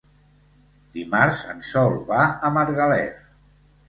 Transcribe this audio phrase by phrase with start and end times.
[0.95, 3.21] Dimarts en Sol va a Margalef.